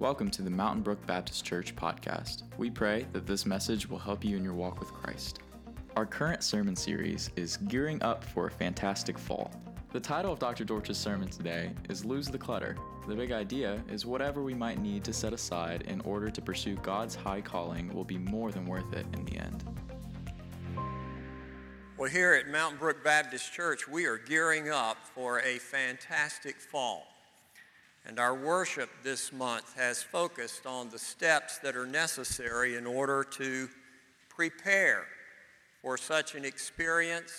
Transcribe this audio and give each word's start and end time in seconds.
Welcome 0.00 0.28
to 0.32 0.42
the 0.42 0.50
Mountain 0.50 0.82
Brook 0.82 1.06
Baptist 1.06 1.44
Church 1.44 1.76
podcast. 1.76 2.42
We 2.58 2.68
pray 2.68 3.06
that 3.12 3.28
this 3.28 3.46
message 3.46 3.88
will 3.88 3.98
help 3.98 4.24
you 4.24 4.36
in 4.36 4.42
your 4.42 4.52
walk 4.52 4.80
with 4.80 4.92
Christ. 4.92 5.38
Our 5.94 6.04
current 6.04 6.42
sermon 6.42 6.74
series 6.74 7.30
is 7.36 7.58
Gearing 7.68 8.02
Up 8.02 8.24
for 8.24 8.48
a 8.48 8.50
Fantastic 8.50 9.16
Fall. 9.16 9.52
The 9.92 10.00
title 10.00 10.32
of 10.32 10.40
Dr. 10.40 10.64
Dortch's 10.64 10.98
sermon 10.98 11.28
today 11.28 11.70
is 11.88 12.04
Lose 12.04 12.26
the 12.26 12.36
Clutter. 12.36 12.76
The 13.06 13.14
big 13.14 13.30
idea 13.30 13.84
is 13.88 14.04
whatever 14.04 14.42
we 14.42 14.52
might 14.52 14.80
need 14.80 15.04
to 15.04 15.12
set 15.12 15.32
aside 15.32 15.82
in 15.82 16.00
order 16.00 16.28
to 16.28 16.42
pursue 16.42 16.74
God's 16.82 17.14
high 17.14 17.40
calling 17.40 17.94
will 17.94 18.04
be 18.04 18.18
more 18.18 18.50
than 18.50 18.66
worth 18.66 18.92
it 18.94 19.06
in 19.12 19.24
the 19.24 19.38
end. 19.38 19.62
Well, 21.96 22.10
here 22.10 22.32
at 22.32 22.48
Mountain 22.48 22.80
Brook 22.80 23.04
Baptist 23.04 23.52
Church, 23.52 23.86
we 23.86 24.06
are 24.06 24.18
gearing 24.18 24.70
up 24.70 24.96
for 25.14 25.38
a 25.42 25.58
fantastic 25.58 26.56
fall. 26.56 27.13
And 28.06 28.18
our 28.18 28.34
worship 28.34 28.90
this 29.02 29.32
month 29.32 29.74
has 29.76 30.02
focused 30.02 30.66
on 30.66 30.90
the 30.90 30.98
steps 30.98 31.58
that 31.58 31.74
are 31.74 31.86
necessary 31.86 32.76
in 32.76 32.86
order 32.86 33.24
to 33.32 33.68
prepare 34.28 35.04
for 35.80 35.96
such 35.96 36.34
an 36.34 36.44
experience. 36.44 37.32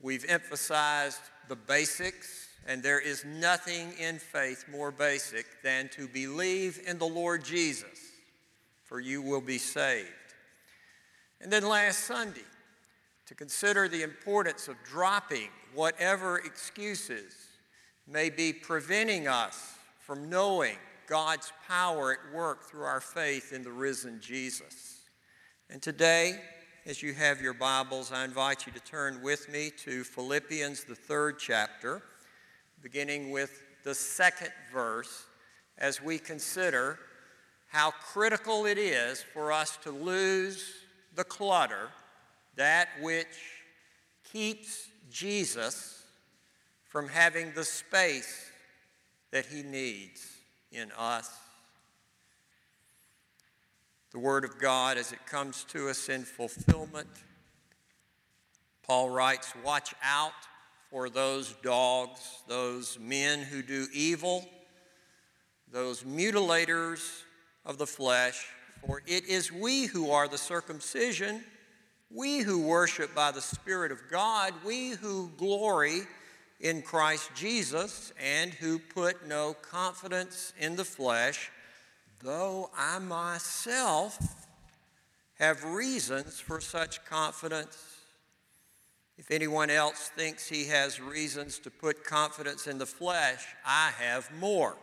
We've 0.00 0.26
emphasized 0.28 1.20
the 1.48 1.56
basics, 1.56 2.48
and 2.66 2.82
there 2.82 3.00
is 3.00 3.24
nothing 3.24 3.92
in 3.98 4.18
faith 4.18 4.66
more 4.70 4.90
basic 4.90 5.46
than 5.62 5.88
to 5.90 6.06
believe 6.06 6.80
in 6.86 6.98
the 6.98 7.06
Lord 7.06 7.42
Jesus, 7.42 7.98
for 8.84 9.00
you 9.00 9.22
will 9.22 9.40
be 9.40 9.58
saved. 9.58 10.08
And 11.40 11.50
then 11.50 11.66
last 11.66 12.00
Sunday, 12.00 12.40
to 13.26 13.34
consider 13.34 13.88
the 13.88 14.02
importance 14.02 14.68
of 14.68 14.76
dropping 14.84 15.48
whatever 15.72 16.38
excuses 16.38 17.32
may 18.10 18.28
be 18.28 18.52
preventing 18.52 19.28
us 19.28 19.74
from 20.00 20.28
knowing 20.28 20.76
God's 21.06 21.52
power 21.68 22.12
at 22.12 22.34
work 22.34 22.64
through 22.64 22.82
our 22.82 23.00
faith 23.00 23.52
in 23.52 23.62
the 23.62 23.70
risen 23.70 24.20
Jesus. 24.20 25.02
And 25.68 25.80
today, 25.80 26.40
as 26.86 27.04
you 27.04 27.14
have 27.14 27.40
your 27.40 27.54
Bibles, 27.54 28.10
I 28.10 28.24
invite 28.24 28.66
you 28.66 28.72
to 28.72 28.80
turn 28.80 29.22
with 29.22 29.48
me 29.48 29.70
to 29.84 30.02
Philippians, 30.02 30.82
the 30.84 30.96
third 30.96 31.38
chapter, 31.38 32.02
beginning 32.82 33.30
with 33.30 33.62
the 33.84 33.94
second 33.94 34.50
verse, 34.72 35.26
as 35.78 36.02
we 36.02 36.18
consider 36.18 36.98
how 37.68 37.92
critical 37.92 38.66
it 38.66 38.78
is 38.78 39.22
for 39.22 39.52
us 39.52 39.78
to 39.84 39.92
lose 39.92 40.74
the 41.14 41.22
clutter, 41.24 41.90
that 42.56 42.88
which 43.00 43.26
keeps 44.32 44.88
Jesus 45.12 45.99
from 46.90 47.08
having 47.08 47.52
the 47.52 47.64
space 47.64 48.50
that 49.30 49.46
he 49.46 49.62
needs 49.62 50.26
in 50.72 50.90
us. 50.98 51.30
The 54.10 54.18
Word 54.18 54.44
of 54.44 54.58
God, 54.58 54.98
as 54.98 55.12
it 55.12 55.24
comes 55.24 55.64
to 55.68 55.88
us 55.88 56.08
in 56.08 56.24
fulfillment, 56.24 57.06
Paul 58.82 59.08
writes, 59.08 59.52
Watch 59.64 59.94
out 60.02 60.32
for 60.90 61.08
those 61.08 61.54
dogs, 61.62 62.20
those 62.48 62.98
men 62.98 63.38
who 63.38 63.62
do 63.62 63.86
evil, 63.94 64.48
those 65.70 66.02
mutilators 66.02 67.22
of 67.64 67.78
the 67.78 67.86
flesh, 67.86 68.48
for 68.84 69.00
it 69.06 69.28
is 69.28 69.52
we 69.52 69.86
who 69.86 70.10
are 70.10 70.26
the 70.26 70.38
circumcision, 70.38 71.44
we 72.12 72.40
who 72.40 72.66
worship 72.66 73.14
by 73.14 73.30
the 73.30 73.40
Spirit 73.40 73.92
of 73.92 74.00
God, 74.10 74.52
we 74.64 74.90
who 74.90 75.30
glory 75.36 76.02
in 76.60 76.82
Christ 76.82 77.30
Jesus 77.34 78.12
and 78.22 78.52
who 78.52 78.78
put 78.78 79.26
no 79.26 79.54
confidence 79.54 80.52
in 80.58 80.76
the 80.76 80.84
flesh, 80.84 81.50
though 82.22 82.70
I 82.76 82.98
myself 82.98 84.18
have 85.38 85.64
reasons 85.64 86.38
for 86.38 86.60
such 86.60 87.04
confidence. 87.06 87.78
If 89.16 89.30
anyone 89.30 89.70
else 89.70 90.10
thinks 90.16 90.48
he 90.48 90.66
has 90.66 91.00
reasons 91.00 91.58
to 91.60 91.70
put 91.70 92.04
confidence 92.04 92.66
in 92.66 92.78
the 92.78 92.86
flesh, 92.86 93.44
I 93.66 93.90
have 93.98 94.30
more. 94.38 94.76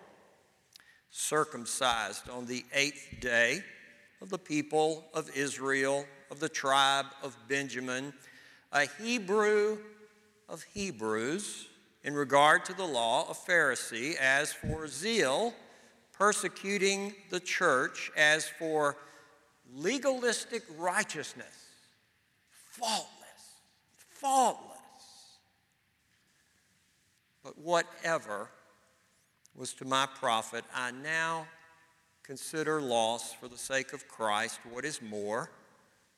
Circumcised 1.12 2.29
on 2.29 2.47
the 2.47 2.66
eighth 2.73 3.18
day 3.19 3.63
of 4.22 4.29
the 4.29 4.38
people 4.38 5.06
of 5.13 5.29
Israel, 5.35 6.06
of 6.31 6.40
the 6.40 6.50
tribe 6.50 7.06
of 7.23 7.35
Benjamin, 7.47 8.13
a 8.72 8.88
Hebrew 9.02 9.78
of 10.50 10.63
Hebrews, 10.74 11.68
in 12.03 12.13
regard 12.13 12.63
to 12.66 12.74
the 12.74 12.85
law, 12.85 13.30
of 13.30 13.38
Pharisee, 13.46 14.16
as 14.16 14.53
for 14.53 14.88
zeal, 14.88 15.53
persecuting 16.13 17.13
the 17.30 17.40
church, 17.40 18.12
as 18.16 18.47
for 18.47 18.97
legalistic 19.74 20.63
righteousness, 20.78 21.53
faultless, 22.72 23.08
faultless. 23.97 24.78
But 27.44 27.58
whatever 27.58 28.50
was 29.56 29.74
to 29.74 29.85
my 29.85 30.06
profit, 30.06 30.64
I 30.74 30.91
now 30.91 31.47
consider 32.24 32.81
loss 32.81 33.34
for 33.34 33.47
the 33.47 33.58
sake 33.58 33.94
of 33.94 34.08
Christ. 34.08 34.59
What 34.69 34.85
is 34.85 35.02
more? 35.02 35.50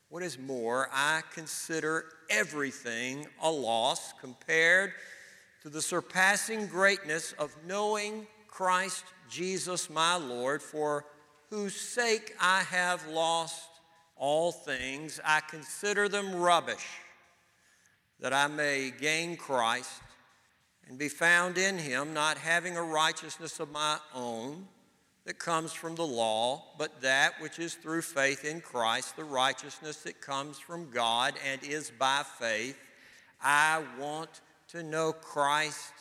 What 0.09 0.23
is 0.23 0.39
more, 0.39 0.89
I 0.91 1.21
consider 1.33 2.05
everything 2.31 3.27
a 3.43 3.51
loss 3.51 4.11
compared 4.19 4.93
to 5.61 5.69
the 5.69 5.83
surpassing 5.83 6.65
greatness 6.65 7.33
of 7.33 7.55
knowing 7.67 8.25
Christ 8.47 9.03
Jesus 9.29 9.87
my 9.87 10.15
Lord, 10.15 10.63
for 10.63 11.05
whose 11.51 11.75
sake 11.75 12.35
I 12.41 12.63
have 12.63 13.07
lost 13.07 13.69
all 14.15 14.51
things. 14.51 15.19
I 15.23 15.41
consider 15.41 16.09
them 16.09 16.35
rubbish, 16.35 16.87
that 18.19 18.33
I 18.33 18.47
may 18.47 18.91
gain 18.99 19.37
Christ 19.37 20.01
and 20.87 20.97
be 20.97 21.09
found 21.09 21.59
in 21.59 21.77
him, 21.77 22.15
not 22.15 22.39
having 22.39 22.77
a 22.77 22.83
righteousness 22.83 23.59
of 23.59 23.71
my 23.71 23.99
own 24.15 24.67
that 25.25 25.39
comes 25.39 25.73
from 25.73 25.95
the 25.95 26.05
law, 26.05 26.63
but 26.77 27.01
that 27.01 27.33
which 27.41 27.59
is 27.59 27.75
through 27.75 28.01
faith 28.01 28.45
in 28.45 28.61
Christ, 28.61 29.15
the 29.15 29.23
righteousness 29.23 29.97
that 30.03 30.21
comes 30.21 30.57
from 30.57 30.89
God 30.89 31.35
and 31.49 31.61
is 31.63 31.91
by 31.91 32.23
faith. 32.39 32.77
I 33.41 33.83
want 33.99 34.41
to 34.69 34.83
know 34.83 35.13
Christ 35.13 35.93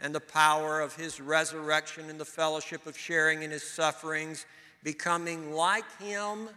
and 0.00 0.14
the 0.14 0.20
power 0.20 0.80
of 0.80 0.94
his 0.94 1.20
resurrection 1.20 2.10
and 2.10 2.20
the 2.20 2.24
fellowship 2.24 2.86
of 2.86 2.96
sharing 2.96 3.42
in 3.42 3.50
his 3.50 3.62
sufferings, 3.62 4.44
becoming 4.82 5.52
like 5.52 5.84
him 5.98 6.48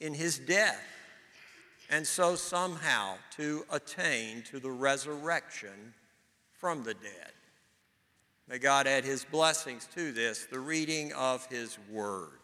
in 0.00 0.14
his 0.14 0.38
death, 0.38 0.84
and 1.88 2.06
so 2.06 2.34
somehow 2.34 3.14
to 3.36 3.64
attain 3.70 4.42
to 4.42 4.58
the 4.58 4.70
resurrection 4.70 5.94
from 6.58 6.82
the 6.82 6.94
dead. 6.94 7.32
May 8.52 8.58
God 8.58 8.86
add 8.86 9.06
his 9.06 9.24
blessings 9.24 9.88
to 9.94 10.12
this, 10.12 10.44
the 10.44 10.60
reading 10.60 11.14
of 11.14 11.46
his 11.46 11.78
word. 11.90 12.38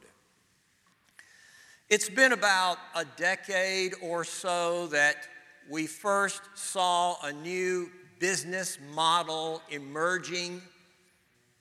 It's 1.91 2.09
been 2.09 2.33
about 2.33 2.79
a 2.97 3.05
decade 3.05 3.93
or 4.01 4.25
so 4.25 4.87
that 4.87 5.29
we 5.69 5.87
first 5.87 6.41
saw 6.55 7.17
a 7.23 7.31
new 7.31 7.91
business 8.21 8.79
model 8.95 9.61
emerging 9.69 10.63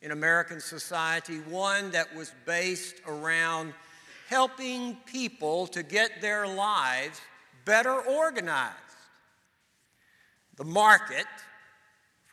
in 0.02 0.12
American 0.12 0.62
society, 0.62 1.40
one 1.50 1.92
that 1.92 2.16
was 2.16 2.32
based 2.46 3.02
around 3.06 3.74
helping 4.30 4.96
people 5.06 5.68
to 5.68 5.84
get 5.84 6.22
their 6.22 6.48
lives 6.48 7.20
better 7.66 8.00
organized. 8.00 8.78
The 10.56 10.64
market 10.64 11.26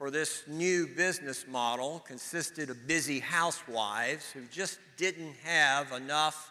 for 0.04 0.10
this 0.10 0.42
new 0.47 0.87
business 0.87 1.47
model 1.48 2.04
consisted 2.06 2.69
of 2.69 2.87
busy 2.87 3.20
housewives 3.20 4.31
who 4.32 4.42
just 4.52 4.79
didn't 4.99 5.34
have 5.43 5.93
enough 5.93 6.50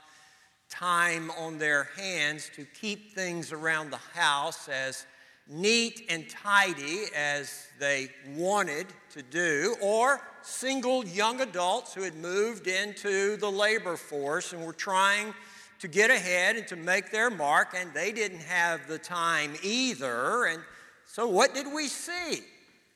time 0.72 1.30
on 1.38 1.60
their 1.60 1.84
hands 1.96 2.50
to 2.56 2.66
keep 2.66 3.14
things 3.14 3.52
around 3.52 3.92
the 3.92 4.00
house 4.16 4.68
as 4.70 5.06
neat 5.48 6.02
and 6.10 6.28
tidy 6.32 7.04
as 7.16 7.68
they 7.80 8.10
wanted 8.30 8.88
to 9.12 9.22
do, 9.22 9.76
or 9.84 10.20
single 10.42 11.06
young 11.06 11.40
adults 11.42 11.94
who 11.94 12.02
had 12.02 12.16
moved 12.16 12.66
into 12.66 13.38
the 13.38 13.52
labor 13.52 13.98
force 13.98 14.54
and 14.54 14.66
were 14.66 14.74
trying 14.74 15.32
to 15.78 15.88
get 15.88 16.10
ahead 16.10 16.56
and 16.56 16.66
to 16.66 16.76
make 16.76 17.12
their 17.12 17.30
mark, 17.30 17.76
and 17.78 17.94
they 17.94 18.12
didn't 18.12 18.42
have 18.42 18.88
the 18.88 18.98
time 18.98 19.54
either. 19.62 20.46
And 20.46 20.60
so, 21.06 21.28
what 21.28 21.54
did 21.54 21.72
we 21.72 21.88
see? 21.88 22.42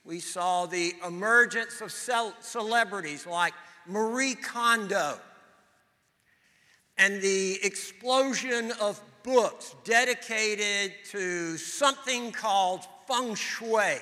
We 0.07 0.21
saw 0.21 0.67
the 0.67 0.93
emergence 1.05 1.81
of 1.81 1.91
celebrities 1.91 3.27
like 3.27 3.53
Marie 3.85 4.35
Kondo 4.35 5.19
and 6.97 7.21
the 7.21 7.59
explosion 7.61 8.71
of 8.79 9.01
books 9.23 9.75
dedicated 9.83 10.93
to 11.11 11.57
something 11.57 12.31
called 12.31 12.87
feng 13.05 13.35
shui. 13.35 13.97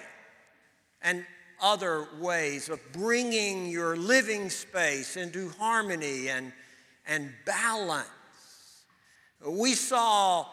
And 1.01 1.25
other 1.59 2.07
ways 2.19 2.69
of 2.69 2.79
bringing 2.91 3.65
your 3.65 3.97
living 3.97 4.51
space 4.51 5.17
into 5.17 5.49
harmony 5.57 6.27
and, 6.29 6.53
and 7.07 7.33
balance. 7.47 8.07
We 9.43 9.73
saw, 9.73 10.45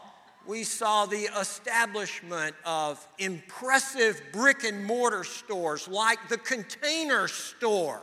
we 0.46 0.64
saw 0.64 1.06
the 1.06 1.28
establishment 1.40 2.54
of 2.64 3.06
impressive 3.18 4.20
brick 4.32 4.64
and 4.64 4.84
mortar 4.84 5.24
stores 5.24 5.88
like 5.88 6.28
the 6.28 6.38
Container 6.38 7.28
Store 7.28 8.02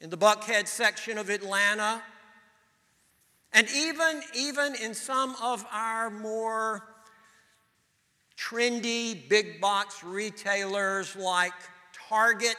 in 0.00 0.10
the 0.10 0.16
Buckhead 0.16 0.66
section 0.66 1.18
of 1.18 1.30
Atlanta. 1.30 2.02
And 3.52 3.66
even, 3.74 4.22
even 4.34 4.74
in 4.74 4.94
some 4.94 5.34
of 5.42 5.64
our 5.72 6.10
more 6.10 6.84
trendy 8.36 9.28
big 9.28 9.60
box 9.60 10.04
retailers 10.04 11.16
like 11.16 11.52
Target, 12.08 12.56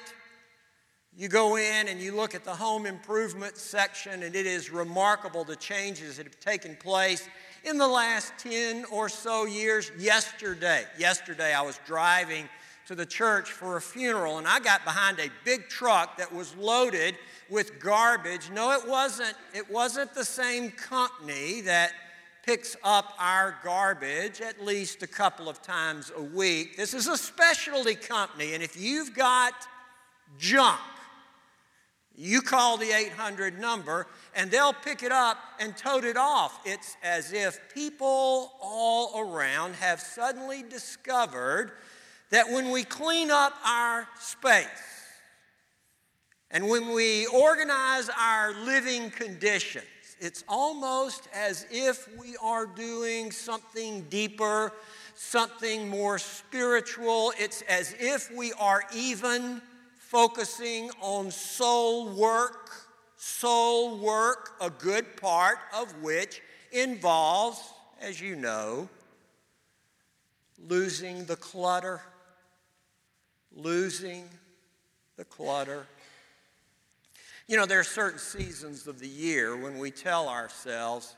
you 1.16 1.28
go 1.28 1.58
in 1.58 1.88
and 1.88 2.00
you 2.00 2.16
look 2.16 2.34
at 2.34 2.44
the 2.44 2.56
home 2.56 2.86
improvement 2.86 3.58
section, 3.58 4.24
and 4.24 4.36
it 4.36 4.46
is 4.46 4.70
remarkable 4.70 5.44
the 5.44 5.56
changes 5.56 6.18
that 6.18 6.26
have 6.26 6.40
taken 6.40 6.76
place 6.78 7.28
in 7.64 7.78
the 7.78 7.88
last 7.88 8.34
10 8.40 8.86
or 8.92 9.10
so 9.10 9.46
years. 9.46 9.92
Yesterday, 9.98 10.84
yesterday 10.98 11.54
I 11.54 11.62
was 11.62 11.80
driving 11.86 12.48
to 12.88 12.96
the 12.96 13.06
church 13.06 13.52
for 13.52 13.78
a 13.78 13.82
funeral, 13.82 14.40
and 14.40 14.48
I 14.48 14.60
got 14.60 14.84
behind 14.84 15.20
a 15.20 15.30
big 15.46 15.70
truck 15.70 16.18
that 16.18 16.34
was 16.34 16.56
loaded 16.56 17.16
with 17.50 17.80
garbage. 17.80 18.50
No, 18.50 18.72
it 18.72 18.88
wasn't. 18.88 19.36
It 19.54 19.70
wasn't 19.70 20.14
the 20.16 20.26
same 20.26 20.72
company 20.72 21.62
that 21.62 21.92
picks 22.44 22.76
up 22.84 23.14
our 23.20 23.58
garbage 23.64 24.42
at 24.42 24.66
least 24.66 25.04
a 25.04 25.08
couple 25.08 25.48
of 25.48 25.62
times 25.62 26.12
a 26.18 26.22
week. 26.22 26.78
This 26.78 26.96
is 26.96 27.08
a 27.08 27.16
specialty 27.18 27.94
company, 27.96 28.56
and 28.56 28.64
if 28.64 28.80
you've 28.80 29.14
got 29.14 29.54
junk, 30.40 30.80
you 32.22 32.42
call 32.42 32.76
the 32.76 32.92
800 32.92 33.58
number 33.62 34.06
and 34.36 34.52
they'll 34.52 34.74
pick 34.74 35.04
it 35.04 35.12
up 35.14 35.38
and 35.58 35.76
tote 35.78 36.04
it 36.04 36.18
off. 36.18 36.60
It's 36.66 36.98
as 37.02 37.32
if 37.32 37.58
people 37.74 38.52
all 38.62 39.22
around 39.22 39.76
have 39.76 40.02
suddenly 40.02 40.62
discovered 40.62 41.72
that 42.30 42.50
when 42.50 42.72
we 42.72 42.84
clean 42.84 43.32
up 43.32 43.54
our 43.66 44.06
space 44.20 44.68
and 46.52 46.68
when 46.68 46.90
we 46.90 47.26
organize 47.28 48.10
our 48.20 48.54
living 48.66 49.12
conditions, 49.12 49.86
it's 50.20 50.44
almost 50.50 51.30
as 51.34 51.68
if 51.72 52.10
we 52.20 52.36
are 52.44 52.66
doing 52.66 53.32
something 53.32 54.02
deeper, 54.10 54.74
something 55.16 55.88
more 55.88 56.20
spiritual. 56.20 57.32
It's 57.40 57.62
as 57.62 57.96
if 57.98 58.30
we 58.36 58.52
are 58.60 58.84
even 58.94 59.62
focusing 60.10 60.90
on 61.02 61.30
soul 61.30 62.10
work, 62.10 62.72
soul 63.16 64.00
work, 64.00 64.56
a 64.60 64.68
good 64.68 65.16
part 65.18 65.60
of 65.72 66.02
which 66.02 66.42
involves, 66.72 67.62
as 68.02 68.20
you 68.20 68.36
know, 68.36 68.90
losing 70.68 71.26
the 71.26 71.36
clutter, 71.36 72.02
losing 73.56 74.28
the 75.16 75.26
clutter. 75.26 75.86
You 77.48 77.58
know, 77.58 77.68
there 77.68 77.80
are 77.80 77.84
certain 77.84 78.18
seasons 78.18 78.88
of 78.88 78.98
the 79.00 79.08
year 79.08 79.56
when 79.56 79.78
we 79.78 79.92
tell 79.92 80.28
ourselves, 80.28 81.16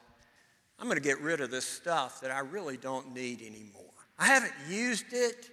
I'm 0.78 0.88
going 0.88 0.98
to 0.98 1.02
get 1.02 1.22
rid 1.22 1.40
of 1.40 1.50
this 1.50 1.66
stuff 1.66 2.20
that 2.20 2.32
I 2.32 2.40
really 2.40 2.76
don't 2.76 3.14
need 3.14 3.40
anymore. 3.40 3.94
I 4.20 4.26
haven't 4.26 4.54
used 4.68 5.14
it 5.14 5.50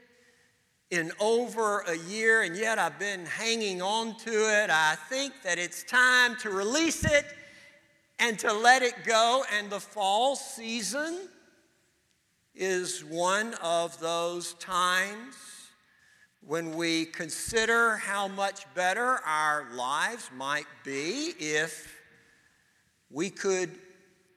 in 0.90 1.12
over 1.20 1.80
a 1.80 1.96
year, 1.96 2.42
and 2.42 2.56
yet 2.56 2.78
I've 2.78 2.98
been 2.98 3.26
hanging 3.26 3.82
on 3.82 4.16
to 4.20 4.30
it. 4.30 4.70
I 4.70 4.96
think 5.08 5.34
that 5.44 5.58
it's 5.58 5.82
time 5.82 6.36
to 6.36 6.50
release 6.50 7.04
it 7.04 7.26
and 8.18 8.38
to 8.38 8.52
let 8.52 8.82
it 8.82 9.04
go. 9.04 9.44
And 9.56 9.68
the 9.68 9.80
fall 9.80 10.34
season 10.34 11.28
is 12.54 13.04
one 13.04 13.54
of 13.62 13.98
those 14.00 14.54
times 14.54 15.36
when 16.40 16.74
we 16.74 17.04
consider 17.04 17.96
how 17.96 18.26
much 18.26 18.64
better 18.74 19.20
our 19.26 19.66
lives 19.74 20.30
might 20.34 20.66
be 20.84 21.34
if 21.38 21.94
we 23.10 23.28
could 23.28 23.70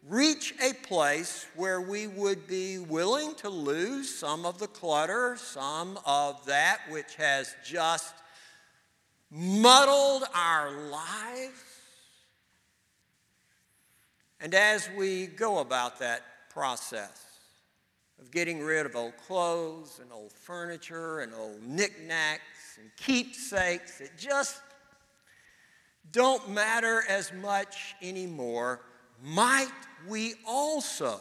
reach 0.08 0.54
a 0.62 0.74
place 0.86 1.46
where 1.56 1.82
we 1.82 2.08
would 2.08 2.48
be 2.48 2.80
willing 2.80 3.36
to 3.36 3.50
lose 3.50 4.14
some 4.14 4.46
of 4.46 4.58
the 4.58 4.68
clutter, 4.68 5.36
some 5.38 6.00
of 6.06 6.46
that 6.46 6.80
which 6.90 7.16
has 7.16 7.56
just 7.64 8.14
muddled 9.30 10.24
our 10.34 10.72
lives. 10.90 11.64
And 14.40 14.56
as 14.56 14.90
we 14.98 15.28
go 15.28 15.60
about 15.60 16.00
that 16.00 16.24
process, 16.50 17.32
of 18.22 18.30
getting 18.30 18.62
rid 18.62 18.86
of 18.86 18.96
old 18.96 19.18
clothes 19.18 20.00
and 20.02 20.12
old 20.12 20.32
furniture 20.32 21.20
and 21.22 21.34
old 21.34 21.62
knickknacks 21.64 22.78
and 22.80 22.92
keepsakes 22.96 23.98
that 23.98 24.16
just 24.18 24.62
don't 26.12 26.48
matter 26.50 27.04
as 27.10 27.34
much 27.34 27.96
anymore, 28.02 28.82
might 29.22 29.72
we 30.08 30.34
also 30.48 31.20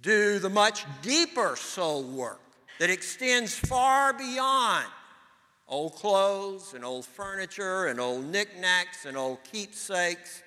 do 0.00 0.38
the 0.38 0.48
much 0.48 0.84
deeper 1.02 1.56
soul 1.56 2.02
work 2.02 2.40
that 2.78 2.90
extends 2.90 3.54
far 3.54 4.12
beyond 4.12 4.86
old 5.68 5.94
clothes 5.94 6.74
and 6.74 6.84
old 6.84 7.04
furniture 7.04 7.86
and 7.86 8.00
old 8.00 8.24
knickknacks 8.24 9.04
and 9.04 9.16
old 9.16 9.38
keepsakes? 9.44 10.42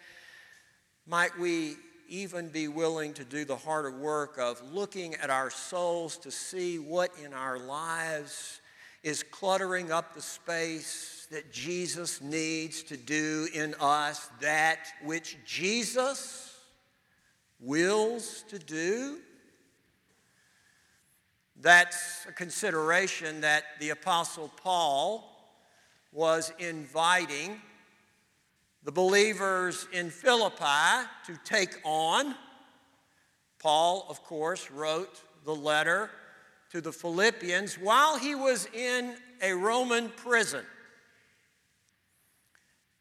Might 1.05 1.37
we 1.37 1.75
even 2.07 2.49
be 2.49 2.67
willing 2.67 3.13
to 3.13 3.23
do 3.23 3.45
the 3.45 3.55
harder 3.55 3.91
work 3.91 4.37
of 4.39 4.61
looking 4.73 5.13
at 5.15 5.29
our 5.29 5.49
souls 5.51 6.17
to 6.17 6.31
see 6.31 6.79
what 6.79 7.11
in 7.23 7.33
our 7.33 7.59
lives 7.59 8.61
is 9.03 9.23
cluttering 9.23 9.91
up 9.91 10.13
the 10.13 10.21
space 10.21 11.27
that 11.31 11.51
Jesus 11.51 12.21
needs 12.21 12.83
to 12.83 12.97
do 12.97 13.47
in 13.53 13.75
us, 13.79 14.29
that 14.41 14.87
which 15.03 15.37
Jesus 15.45 16.57
wills 17.59 18.43
to 18.49 18.59
do. 18.59 19.19
That's 21.61 22.25
a 22.27 22.31
consideration 22.31 23.41
that 23.41 23.63
the 23.79 23.89
Apostle 23.89 24.51
Paul 24.61 25.29
was 26.11 26.51
inviting 26.57 27.61
the 28.83 28.91
believers 28.91 29.87
in 29.91 30.09
Philippi 30.09 31.05
to 31.25 31.37
take 31.43 31.75
on. 31.83 32.33
Paul, 33.59 34.05
of 34.09 34.23
course, 34.23 34.71
wrote 34.71 35.21
the 35.43 35.53
letter 35.53 36.09
to 36.71 36.81
the 36.81 36.91
Philippians 36.91 37.75
while 37.75 38.17
he 38.17 38.35
was 38.35 38.67
in 38.73 39.15
a 39.41 39.53
Roman 39.53 40.09
prison. 40.09 40.65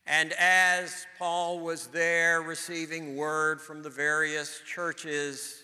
And 0.07 0.33
as 0.39 1.07
Paul 1.19 1.61
was 1.61 1.89
there 1.89 2.41
receiving 2.41 3.17
word 3.17 3.61
from 3.61 3.83
the 3.83 3.91
various 3.91 4.61
churches 4.67 5.63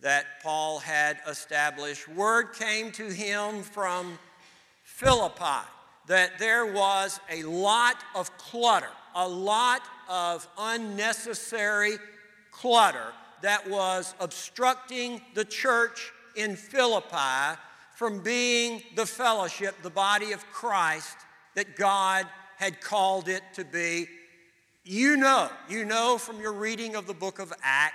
that 0.00 0.24
Paul 0.42 0.78
had 0.78 1.18
established, 1.28 2.08
word 2.08 2.54
came 2.54 2.92
to 2.92 3.08
him 3.08 3.62
from 3.62 4.18
Philippi 4.84 5.66
that 6.06 6.38
there 6.38 6.72
was 6.72 7.20
a 7.30 7.42
lot 7.42 7.96
of 8.14 8.34
clutter 8.38 8.88
a 9.14 9.28
lot 9.28 9.82
of 10.08 10.46
unnecessary 10.58 11.96
clutter 12.52 13.12
that 13.42 13.68
was 13.68 14.14
obstructing 14.20 15.20
the 15.34 15.44
church 15.44 16.12
in 16.38 16.56
Philippi 16.56 17.58
from 17.94 18.20
being 18.20 18.82
the 18.94 19.04
fellowship, 19.04 19.74
the 19.82 19.90
body 19.90 20.32
of 20.32 20.46
Christ 20.52 21.16
that 21.54 21.76
God 21.76 22.26
had 22.56 22.80
called 22.80 23.28
it 23.28 23.42
to 23.54 23.64
be. 23.64 24.06
You 24.84 25.16
know, 25.16 25.50
you 25.68 25.84
know 25.84 26.16
from 26.16 26.40
your 26.40 26.52
reading 26.52 26.94
of 26.94 27.06
the 27.06 27.14
book 27.14 27.40
of 27.40 27.52
Acts 27.62 27.94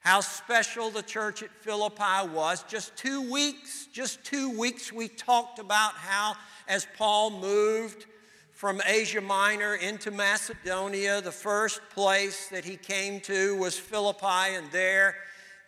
how 0.00 0.20
special 0.20 0.90
the 0.90 1.02
church 1.02 1.42
at 1.42 1.50
Philippi 1.50 2.28
was. 2.32 2.62
Just 2.68 2.96
two 2.96 3.30
weeks, 3.30 3.88
just 3.92 4.24
two 4.24 4.56
weeks, 4.56 4.92
we 4.92 5.08
talked 5.08 5.58
about 5.58 5.92
how 5.94 6.34
as 6.68 6.86
Paul 6.96 7.30
moved 7.30 8.06
from 8.52 8.80
Asia 8.86 9.20
Minor 9.20 9.74
into 9.74 10.10
Macedonia. 10.10 11.20
The 11.20 11.32
first 11.32 11.80
place 11.90 12.48
that 12.48 12.64
he 12.64 12.76
came 12.76 13.20
to 13.22 13.56
was 13.56 13.76
Philippi, 13.78 14.54
and 14.54 14.70
there 14.70 15.16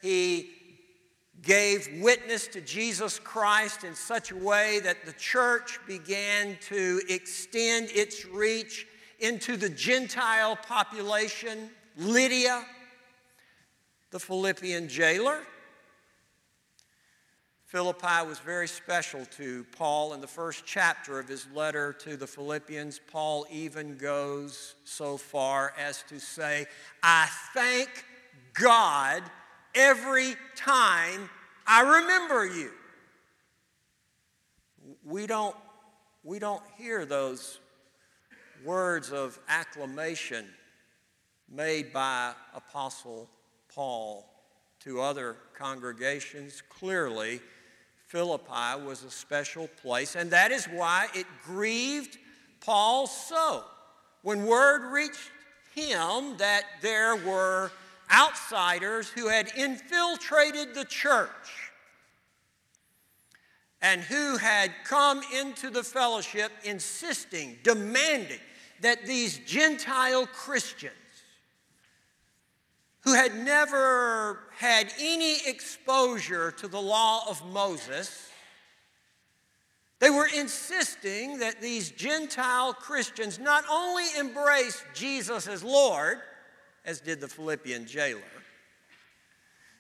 he 0.01 0.60
gave 1.43 1.89
witness 2.01 2.47
to 2.49 2.61
Jesus 2.61 3.19
Christ 3.19 3.85
in 3.85 3.95
such 3.95 4.31
a 4.31 4.37
way 4.37 4.81
that 4.81 5.05
the 5.07 5.13
church 5.13 5.79
began 5.87 6.59
to 6.69 7.01
extend 7.09 7.89
its 7.91 8.27
reach 8.27 8.87
into 9.19 9.57
the 9.57 9.69
Gentile 9.71 10.57
population. 10.57 11.71
Lydia, 11.97 12.65
the 14.11 14.21
Philippian 14.21 14.89
jailer, 14.89 15.41
Philippi 17.71 18.27
was 18.27 18.41
very 18.41 18.67
special 18.67 19.25
to 19.37 19.65
Paul. 19.79 20.13
In 20.13 20.21
the 20.21 20.27
first 20.27 20.65
chapter 20.67 21.21
of 21.21 21.29
his 21.29 21.47
letter 21.55 21.93
to 22.01 22.17
the 22.17 22.27
Philippians, 22.27 23.01
Paul 23.13 23.47
even 23.49 23.97
goes 23.97 24.75
so 24.83 25.17
far 25.17 25.73
as 25.79 26.03
to 26.09 26.19
say, 26.19 26.67
I 27.01 27.29
thank 27.55 28.05
God 28.55 29.23
every 29.75 30.35
time 30.57 31.29
I 31.67 32.01
remember 32.01 32.47
you. 32.47 32.71
We 35.05 35.27
don't, 35.27 35.57
we 36.25 36.39
don't 36.39 36.63
hear 36.77 37.05
those 37.05 37.61
words 38.65 39.13
of 39.13 39.39
acclamation 39.49 40.47
made 41.49 41.93
by 41.93 42.33
Apostle 42.55 43.29
Paul 43.73 44.27
to 44.81 45.01
other 45.01 45.37
congregations. 45.57 46.63
Clearly, 46.69 47.41
Philippi 48.07 48.83
was 48.85 49.05
a 49.05 49.11
special 49.11 49.69
place, 49.83 50.17
and 50.17 50.31
that 50.31 50.51
is 50.51 50.67
why 50.67 51.09
it 51.15 51.27
grieved 51.45 52.19
Paul 52.61 53.07
so 53.07 53.65
when 54.23 54.45
word 54.45 54.91
reached 54.93 55.31
him 55.75 56.37
that 56.39 56.65
there 56.83 57.17
were 57.17 57.71
outsiders 58.13 59.09
who 59.09 59.29
had 59.29 59.51
infiltrated 59.57 60.75
the 60.75 60.85
church 60.85 61.71
and 63.83 64.03
who 64.03 64.37
had 64.37 64.73
come 64.85 65.23
into 65.35 65.71
the 65.71 65.83
fellowship 65.83 66.53
insisting, 66.65 67.57
demanding 67.63 68.41
that 68.81 69.07
these 69.07 69.39
Gentile 69.41 70.27
Christians 70.27 70.95
who 73.01 73.15
had 73.15 73.35
never 73.35 74.41
had 74.57 74.93
any 74.99 75.37
exposure 75.47 76.51
to 76.53 76.69
the 76.69 76.81
law 76.81 77.25
of 77.29 77.45
Moses, 77.51 78.29
they 80.01 80.11
were 80.11 80.29
insisting 80.37 81.39
that 81.39 81.61
these 81.61 81.91
Gentile 81.91 82.75
Christians 82.75 83.39
not 83.39 83.65
only 83.71 84.05
embrace 84.19 84.83
Jesus 84.95 85.47
as 85.47 85.63
Lord, 85.63 86.19
as 86.85 87.01
did 87.01 87.21
the 87.21 87.29
Philippian 87.29 87.87
jailer, 87.87 88.21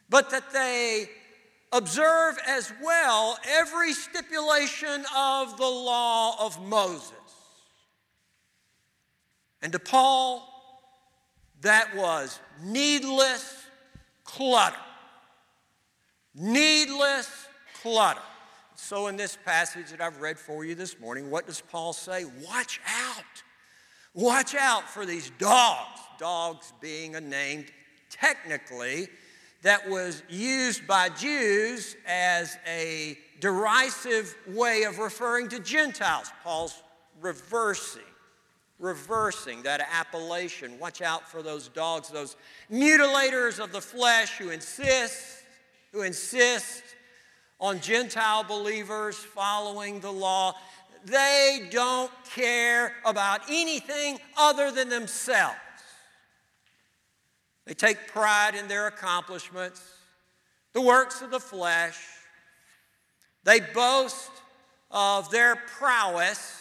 but 0.09 0.30
that 0.30 0.52
they 0.52 1.09
observe 1.73 2.38
as 2.47 2.73
well 2.83 3.38
every 3.49 3.92
stipulation 3.92 5.04
of 5.16 5.57
the 5.57 5.66
law 5.66 6.45
of 6.45 6.62
Moses. 6.66 7.12
And 9.62 9.73
to 9.73 9.78
Paul, 9.78 10.47
that 11.61 11.95
was 11.95 12.40
needless 12.62 13.64
clutter. 14.25 14.76
Needless 16.35 17.30
clutter. 17.83 18.21
So, 18.76 19.09
in 19.09 19.16
this 19.16 19.37
passage 19.45 19.90
that 19.90 20.00
I've 20.00 20.21
read 20.23 20.38
for 20.38 20.64
you 20.64 20.75
this 20.75 20.99
morning, 20.99 21.30
what 21.30 21.47
does 21.47 21.61
Paul 21.61 21.92
say? 21.92 22.25
Watch 22.25 22.80
out. 22.87 23.42
Watch 24.14 24.54
out 24.54 24.88
for 24.88 25.04
these 25.04 25.30
dogs. 25.38 26.00
Dogs 26.20 26.74
being 26.82 27.16
a 27.16 27.20
name 27.20 27.64
technically 28.10 29.08
that 29.62 29.88
was 29.88 30.22
used 30.28 30.86
by 30.86 31.08
Jews 31.08 31.96
as 32.06 32.58
a 32.68 33.16
derisive 33.40 34.36
way 34.48 34.82
of 34.82 34.98
referring 34.98 35.48
to 35.48 35.58
Gentiles. 35.60 36.30
Paul's 36.44 36.82
reversing 37.22 38.02
reversing 38.78 39.62
that 39.62 39.86
appellation. 39.92 40.78
Watch 40.78 41.00
out 41.02 41.28
for 41.28 41.42
those 41.42 41.68
dogs, 41.68 42.08
those 42.08 42.36
mutilators 42.70 43.62
of 43.62 43.72
the 43.72 43.80
flesh 43.80 44.36
who 44.38 44.50
insist, 44.50 45.44
who 45.92 46.02
insist 46.02 46.82
on 47.60 47.80
Gentile 47.80 48.44
believers 48.44 49.16
following 49.16 50.00
the 50.00 50.10
law. 50.10 50.54
They 51.04 51.68
don't 51.70 52.10
care 52.34 52.94
about 53.06 53.40
anything 53.48 54.18
other 54.36 54.70
than 54.70 54.90
themselves. 54.90 55.56
They 57.66 57.74
take 57.74 58.08
pride 58.08 58.54
in 58.54 58.68
their 58.68 58.86
accomplishments, 58.86 59.82
the 60.72 60.80
works 60.80 61.22
of 61.22 61.30
the 61.30 61.40
flesh. 61.40 61.98
They 63.44 63.60
boast 63.60 64.30
of 64.90 65.30
their 65.30 65.56
prowess 65.56 66.60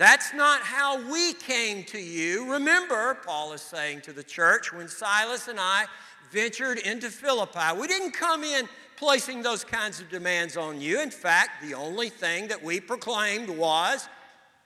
that's 0.00 0.32
not 0.32 0.62
how 0.62 1.10
we 1.12 1.34
came 1.34 1.84
to 1.84 1.98
you. 1.98 2.50
Remember, 2.50 3.18
Paul 3.22 3.52
is 3.52 3.60
saying 3.60 4.00
to 4.02 4.14
the 4.14 4.22
church, 4.22 4.72
when 4.72 4.88
Silas 4.88 5.46
and 5.46 5.60
I 5.60 5.84
ventured 6.30 6.78
into 6.78 7.10
Philippi, 7.10 7.78
we 7.78 7.86
didn't 7.86 8.12
come 8.12 8.42
in 8.42 8.66
placing 8.96 9.42
those 9.42 9.62
kinds 9.62 10.00
of 10.00 10.08
demands 10.08 10.56
on 10.56 10.80
you. 10.80 11.02
In 11.02 11.10
fact, 11.10 11.62
the 11.62 11.74
only 11.74 12.08
thing 12.08 12.48
that 12.48 12.64
we 12.64 12.80
proclaimed 12.80 13.50
was 13.50 14.08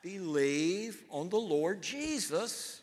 believe 0.03 1.03
on 1.11 1.31
the 1.31 1.37
Lord 1.37 1.83
Jesus 1.83 2.83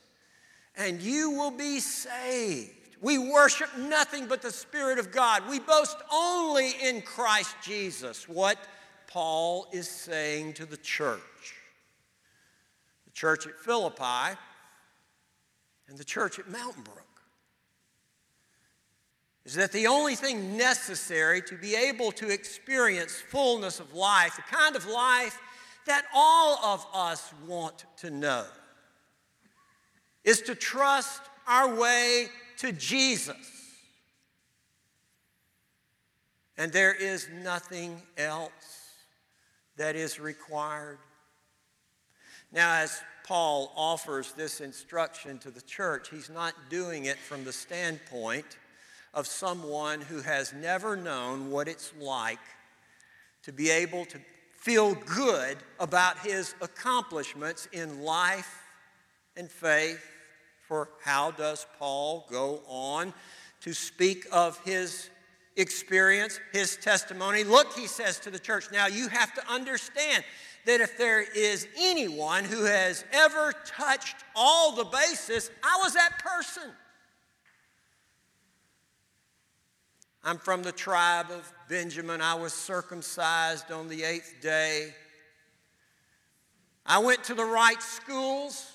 and 0.81 1.01
you 1.01 1.31
will 1.31 1.51
be 1.51 1.79
saved. 1.79 2.71
We 3.01 3.17
worship 3.17 3.69
nothing 3.77 4.27
but 4.27 4.41
the 4.41 4.51
Spirit 4.51 4.99
of 4.99 5.11
God. 5.11 5.43
We 5.49 5.59
boast 5.59 5.97
only 6.13 6.71
in 6.83 7.01
Christ 7.01 7.55
Jesus. 7.63 8.27
What 8.29 8.57
Paul 9.07 9.67
is 9.71 9.87
saying 9.87 10.53
to 10.53 10.65
the 10.65 10.77
church 10.77 11.21
the 13.05 13.11
church 13.11 13.45
at 13.45 13.59
Philippi, 13.59 14.37
and 15.89 15.97
the 15.97 16.03
church 16.05 16.39
at 16.39 16.49
Mountain 16.49 16.83
Brook. 16.83 16.97
Is 19.43 19.55
that 19.55 19.73
the 19.73 19.87
only 19.87 20.15
thing 20.15 20.55
necessary 20.55 21.41
to 21.41 21.55
be 21.55 21.75
able 21.75 22.13
to 22.13 22.29
experience 22.29 23.21
fullness 23.29 23.81
of 23.81 23.93
life, 23.93 24.37
the 24.37 24.55
kind 24.55 24.77
of 24.77 24.85
life 24.87 25.37
that 25.87 26.05
all 26.15 26.57
of 26.63 26.85
us 26.93 27.33
want 27.45 27.85
to 27.97 28.09
know, 28.09 28.45
is 30.23 30.41
to 30.43 30.55
trust 30.55 31.21
our 31.47 31.75
way 31.75 32.27
to 32.57 32.71
Jesus. 32.71 33.35
And 36.57 36.71
there 36.71 36.93
is 36.93 37.27
nothing 37.43 38.01
else 38.17 38.51
that 39.77 39.95
is 39.95 40.19
required. 40.19 40.99
Now, 42.51 42.75
as 42.75 43.01
Paul 43.23 43.71
offers 43.75 44.33
this 44.33 44.61
instruction 44.61 45.39
to 45.39 45.49
the 45.49 45.61
church, 45.61 46.09
he's 46.09 46.29
not 46.29 46.53
doing 46.69 47.05
it 47.05 47.17
from 47.17 47.43
the 47.43 47.53
standpoint 47.53 48.57
of 49.13 49.25
someone 49.25 50.01
who 50.01 50.21
has 50.21 50.53
never 50.53 50.95
known 50.95 51.49
what 51.49 51.67
it's 51.67 51.93
like 51.99 52.39
to 53.43 53.51
be 53.51 53.69
able 53.69 54.05
to 54.05 54.19
feel 54.51 54.93
good 54.93 55.57
about 55.79 56.19
his 56.19 56.53
accomplishments 56.61 57.67
in 57.71 58.03
life 58.03 58.60
and 59.35 59.49
faith. 59.49 60.05
For 60.67 60.89
how 61.03 61.31
does 61.31 61.65
Paul 61.79 62.25
go 62.29 62.61
on 62.67 63.13
to 63.61 63.73
speak 63.73 64.25
of 64.31 64.59
his 64.63 65.09
experience, 65.57 66.39
his 66.53 66.77
testimony? 66.77 67.43
Look, 67.43 67.73
he 67.73 67.87
says 67.87 68.19
to 68.19 68.29
the 68.29 68.39
church, 68.39 68.65
now 68.71 68.87
you 68.87 69.07
have 69.09 69.33
to 69.33 69.51
understand 69.51 70.23
that 70.65 70.79
if 70.79 70.97
there 70.97 71.21
is 71.21 71.67
anyone 71.77 72.45
who 72.45 72.63
has 72.63 73.03
ever 73.11 73.53
touched 73.65 74.15
all 74.35 74.75
the 74.75 74.85
bases, 74.85 75.51
I 75.63 75.79
was 75.83 75.93
that 75.93 76.19
person. 76.19 76.71
I'm 80.23 80.37
from 80.37 80.61
the 80.61 80.71
tribe 80.71 81.31
of 81.31 81.51
Benjamin. 81.67 82.21
I 82.21 82.35
was 82.35 82.53
circumcised 82.53 83.71
on 83.71 83.87
the 83.87 84.03
eighth 84.03 84.35
day. 84.39 84.93
I 86.85 86.99
went 86.99 87.23
to 87.25 87.33
the 87.33 87.45
right 87.45 87.81
schools. 87.81 88.70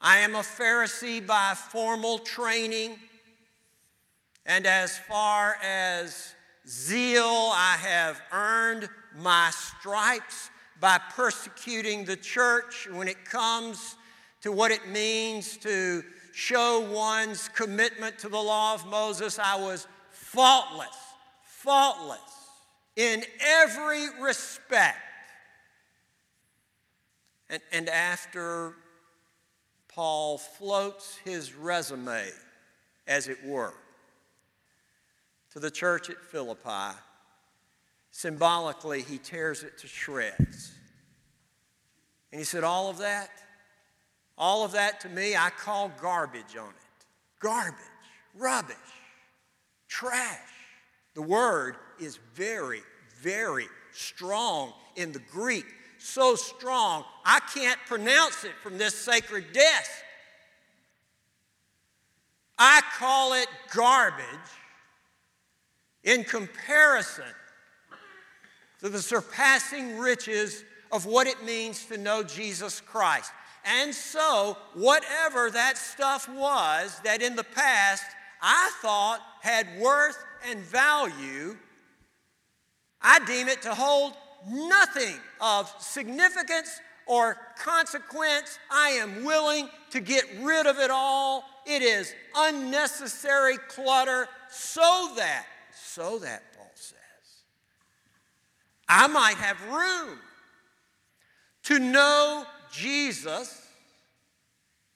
I 0.00 0.18
am 0.18 0.34
a 0.34 0.38
Pharisee 0.38 1.24
by 1.24 1.54
formal 1.54 2.18
training. 2.18 2.96
And 4.46 4.66
as 4.66 4.98
far 4.98 5.56
as 5.62 6.34
zeal, 6.66 7.24
I 7.26 7.76
have 7.80 8.20
earned 8.32 8.88
my 9.18 9.50
stripes 9.50 10.50
by 10.80 10.98
persecuting 11.10 12.06
the 12.06 12.16
church 12.16 12.88
when 12.90 13.08
it 13.08 13.26
comes 13.26 13.96
to 14.40 14.50
what 14.50 14.70
it 14.70 14.88
means 14.88 15.58
to 15.58 16.02
show 16.32 16.80
one's 16.90 17.48
commitment 17.50 18.18
to 18.20 18.30
the 18.30 18.38
law 18.38 18.72
of 18.72 18.86
Moses. 18.86 19.38
I 19.38 19.56
was 19.56 19.86
faultless, 20.10 20.96
faultless 21.44 22.20
in 22.96 23.22
every 23.40 24.06
respect. 24.18 24.96
And, 27.50 27.60
and 27.72 27.88
after 27.90 28.74
Paul 30.00 30.38
floats 30.38 31.18
his 31.26 31.52
resume, 31.52 32.24
as 33.06 33.28
it 33.28 33.36
were, 33.44 33.74
to 35.52 35.60
the 35.60 35.70
church 35.70 36.08
at 36.08 36.24
Philippi, 36.24 36.96
Symbolically, 38.10 39.02
he 39.02 39.18
tears 39.18 39.62
it 39.62 39.76
to 39.76 39.86
shreds. 39.86 40.72
And 42.32 42.38
he 42.38 42.46
said, 42.46 42.64
All 42.64 42.88
of 42.88 42.96
that, 42.96 43.28
all 44.38 44.64
of 44.64 44.72
that 44.72 45.00
to 45.00 45.10
me, 45.10 45.36
I 45.36 45.50
call 45.50 45.92
garbage 46.00 46.56
on 46.58 46.70
it. 46.70 47.06
Garbage, 47.38 47.74
rubbish, 48.34 48.76
trash. 49.86 50.38
The 51.14 51.20
word 51.20 51.76
is 52.00 52.18
very, 52.32 52.80
very 53.20 53.66
strong 53.92 54.72
in 54.96 55.12
the 55.12 55.20
Greek. 55.30 55.66
So 56.00 56.34
strong, 56.34 57.04
I 57.26 57.40
can't 57.54 57.78
pronounce 57.86 58.44
it 58.44 58.54
from 58.62 58.78
this 58.78 58.94
sacred 58.94 59.52
desk. 59.52 59.90
I 62.58 62.80
call 62.98 63.34
it 63.34 63.46
garbage 63.74 64.24
in 66.02 66.24
comparison 66.24 67.24
to 68.80 68.88
the 68.88 69.00
surpassing 69.00 69.98
riches 69.98 70.64
of 70.90 71.04
what 71.04 71.26
it 71.26 71.44
means 71.44 71.84
to 71.86 71.98
know 71.98 72.22
Jesus 72.22 72.80
Christ. 72.80 73.30
And 73.64 73.94
so, 73.94 74.56
whatever 74.72 75.50
that 75.50 75.76
stuff 75.76 76.28
was 76.30 76.98
that 77.04 77.20
in 77.20 77.36
the 77.36 77.44
past 77.44 78.04
I 78.40 78.70
thought 78.80 79.20
had 79.42 79.66
worth 79.78 80.16
and 80.48 80.60
value, 80.60 81.58
I 83.02 83.18
deem 83.26 83.48
it 83.48 83.60
to 83.62 83.74
hold 83.74 84.14
nothing 84.48 85.16
of 85.40 85.72
significance 85.78 86.80
or 87.06 87.36
consequence. 87.58 88.58
I 88.70 88.90
am 88.90 89.24
willing 89.24 89.68
to 89.90 90.00
get 90.00 90.24
rid 90.40 90.66
of 90.66 90.78
it 90.78 90.90
all. 90.90 91.44
It 91.66 91.82
is 91.82 92.14
unnecessary 92.36 93.56
clutter 93.68 94.28
so 94.48 95.12
that, 95.16 95.46
so 95.74 96.18
that, 96.20 96.42
Paul 96.56 96.70
says, 96.74 96.96
I 98.88 99.06
might 99.06 99.36
have 99.36 99.62
room 99.68 100.18
to 101.64 101.78
know 101.78 102.44
Jesus, 102.72 103.66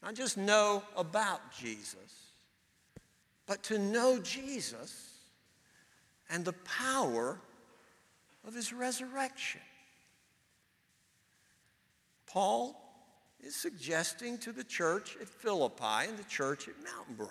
not 0.03 0.15
just 0.15 0.37
know 0.37 0.83
about 0.97 1.41
Jesus, 1.53 1.97
but 3.47 3.63
to 3.65 3.79
know 3.79 4.19
Jesus 4.21 5.11
and 6.31 6.45
the 6.45 6.53
power 6.53 7.39
of 8.47 8.55
his 8.55 8.73
resurrection. 8.73 9.61
Paul 12.27 12.81
is 13.41 13.55
suggesting 13.55 14.39
to 14.39 14.53
the 14.53 14.65
church 14.65 15.17
at 15.21 15.29
Philippi 15.29 16.09
and 16.09 16.19
the 16.19 16.25
church 16.25 16.69
at 16.69 16.75
Mountain 16.83 17.15
Brook 17.17 17.31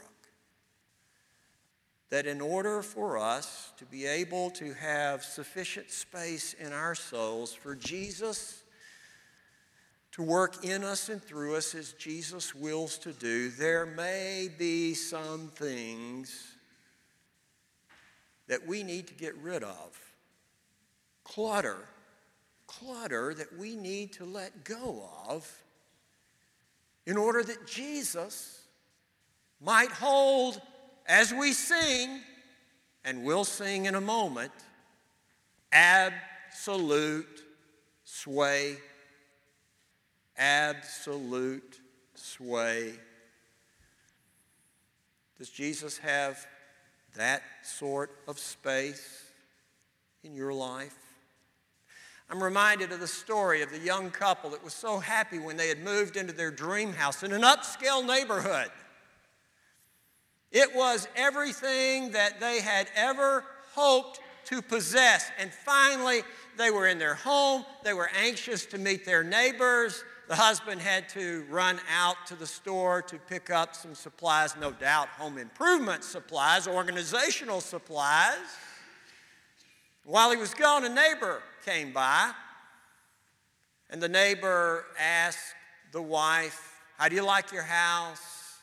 that 2.14 2.28
in 2.28 2.42
order 2.42 2.84
for 2.84 3.18
us 3.18 3.74
to 3.76 3.86
be 3.86 4.06
able 4.06 4.52
to 4.52 4.72
have 4.74 5.24
sufficient 5.24 5.90
space 5.90 6.54
in 6.54 6.72
our 6.72 6.94
souls 6.94 7.54
for 7.56 7.76
Jesus 7.76 8.64
to 10.12 10.22
work 10.22 10.64
in 10.64 10.84
us 10.84 11.10
and 11.10 11.20
through 11.24 11.56
us 11.56 11.74
as 11.74 11.94
Jesus 11.94 12.54
wills 12.54 13.00
to 13.00 13.14
do, 13.14 13.50
there 13.50 13.88
may 13.88 14.48
be 14.60 14.94
some 14.94 15.48
things 15.56 16.56
that 18.48 18.68
we 18.68 18.84
need 18.84 19.08
to 19.08 19.16
get 19.16 19.36
rid 19.38 19.64
of. 19.64 20.00
Clutter, 21.24 21.78
clutter 22.68 23.34
that 23.34 23.58
we 23.58 23.76
need 23.76 24.14
to 24.14 24.26
let 24.26 24.64
go 24.64 25.10
of 25.28 25.50
in 27.06 27.18
order 27.18 27.44
that 27.44 27.68
Jesus 27.68 28.62
might 29.60 29.92
hold, 29.92 30.62
as 31.06 31.34
we 31.34 31.54
sing, 31.54 32.22
and 33.06 33.24
we'll 33.24 33.44
sing 33.44 33.86
in 33.86 33.96
a 33.96 34.02
moment, 34.02 34.52
absolute 35.72 37.44
sway 38.04 38.78
absolute 40.38 41.80
sway. 42.16 42.94
Does 45.38 45.50
Jesus 45.50 45.98
have 46.00 46.46
that 47.16 47.44
sort 47.64 48.12
of 48.28 48.40
space 48.40 49.26
in 50.24 50.34
your 50.36 50.54
life? 50.54 50.96
I'm 52.34 52.42
reminded 52.42 52.92
of 52.92 53.00
the 53.00 53.08
story 53.08 53.62
of 53.62 53.70
the 53.70 53.78
young 53.78 54.10
couple 54.10 54.50
that 54.50 54.64
was 54.64 54.74
so 54.74 54.98
happy 54.98 55.38
when 55.38 55.56
they 55.56 55.68
had 55.68 55.84
moved 55.84 56.18
into 56.18 56.34
their 56.34 56.50
dream 56.50 56.92
house 56.92 57.22
in 57.22 57.32
an 57.32 57.44
upscale 57.44 58.04
neighborhood. 58.04 58.72
It 60.52 60.76
was 60.76 61.08
everything 61.16 62.14
that 62.14 62.40
they 62.40 62.60
had 62.60 62.88
ever 62.96 63.46
hoped 63.76 64.20
to 64.46 64.64
possess. 64.64 65.30
And 65.38 65.52
finally, 65.54 66.24
they 66.58 66.72
were 66.72 66.88
in 66.88 66.98
their 66.98 67.14
home. 67.14 67.66
They 67.84 67.94
were 67.94 68.10
anxious 68.20 68.66
to 68.66 68.80
meet 68.80 69.06
their 69.06 69.24
neighbors. 69.24 70.04
The 70.28 70.36
husband 70.36 70.82
had 70.82 71.10
to 71.10 71.46
run 71.52 71.80
out 71.96 72.16
to 72.26 72.36
the 72.36 72.48
store 72.48 73.04
to 73.04 73.20
pick 73.20 73.52
up 73.52 73.76
some 73.76 73.94
supplies, 73.94 74.56
no 74.60 74.72
doubt 74.72 75.10
home 75.10 75.38
improvement 75.38 76.04
supplies, 76.04 76.68
organizational 76.68 77.62
supplies. 77.62 78.40
While 80.04 80.32
he 80.32 80.38
was 80.38 80.54
gone, 80.54 80.84
a 80.84 80.90
neighbor 80.90 81.42
came 81.66 81.94
by, 81.94 82.32
and 83.90 84.02
the 84.02 84.10
neighbor 84.10 84.86
asked 85.00 85.56
the 85.92 86.02
wife, 86.02 86.82
How 86.98 87.10
do 87.10 87.16
you 87.16 87.24
like 87.24 87.52
your 87.52 87.64
house? 87.64 88.60